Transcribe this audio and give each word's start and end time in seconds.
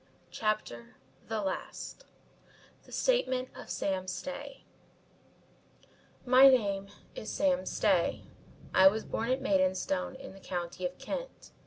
CHAPTER 0.31 0.95
THE 1.27 1.41
LAST 1.43 2.05
THE 2.85 2.91
STATEMENT 2.91 3.49
OF 3.53 3.69
SAM 3.69 4.07
STAY 4.07 4.63
"My 6.25 6.47
name 6.47 6.87
is 7.13 7.29
Sam 7.29 7.67
Stay. 7.67 8.23
I 8.73 8.87
was 8.87 9.05
born 9.05 9.29
at 9.29 9.41
Maidstone 9.43 10.15
in 10.15 10.33
the 10.33 10.39
County 10.39 10.87
of 10.87 10.97
Kent. 10.97 11.51